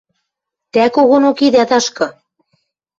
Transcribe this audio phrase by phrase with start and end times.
[0.73, 2.07] —Тӓ когонок идӓ ташкы...